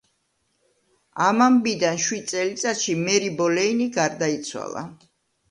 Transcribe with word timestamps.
ამ 1.25 1.43
ამბიდან 1.47 1.99
შვიდ 2.05 2.25
წელიწადში 2.33 2.97
მერი 3.03 3.31
ბოლეინი 3.43 3.89
გარდაიცვალა. 4.01 4.85